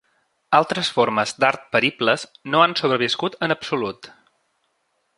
[0.59, 4.15] Altres formes d'art peribles no han sobreviscut en absolut.